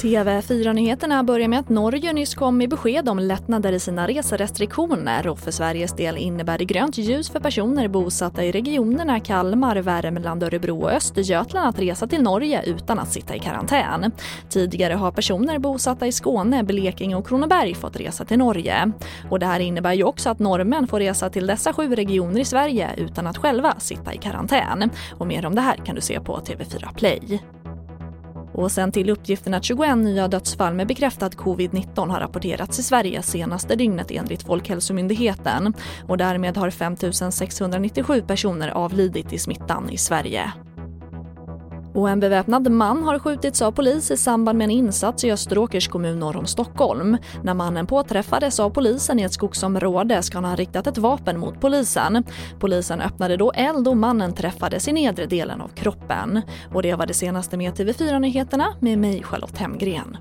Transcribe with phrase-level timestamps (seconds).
[0.00, 5.38] TV4-nyheterna börjar med att Norge nyss kom med besked om lättnader i sina reserestriktioner och
[5.38, 10.82] för Sveriges del innebär det grönt ljus för personer bosatta i regionerna Kalmar, Värmland, Örebro
[10.82, 14.12] och Östergötland att resa till Norge utan att sitta i karantän.
[14.48, 18.92] Tidigare har personer bosatta i Skåne, Blekinge och Kronoberg fått resa till Norge.
[19.30, 22.44] Och det här innebär ju också att norrmän får resa till dessa sju regioner i
[22.44, 24.90] Sverige utan att själva sitta i karantän.
[25.18, 27.40] Och mer om det här kan du se på TV4 Play.
[28.52, 33.22] Och sen till uppgiften att 21 nya dödsfall med bekräftad covid-19 har rapporterats i Sverige
[33.22, 35.74] senaste dygnet enligt Folkhälsomyndigheten.
[36.08, 36.96] Och därmed har 5
[37.32, 40.52] 697 personer avlidit i smittan i Sverige.
[42.00, 45.88] Och en beväpnad man har skjutits av polis i samband med en insats i Österåkers
[45.88, 47.16] kommun norr om Stockholm.
[47.42, 51.60] När mannen påträffades av polisen i ett skogsområde ska han ha riktat ett vapen mot
[51.60, 52.24] polisen.
[52.58, 56.40] Polisen öppnade då eld och mannen träffades i nedre delen av kroppen.
[56.74, 60.16] Och det var det senaste med TV4 Nyheterna med mig Charlotte Hemgren.